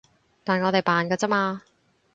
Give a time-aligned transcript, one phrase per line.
[0.43, 1.61] 但我哋扮㗎咋嘛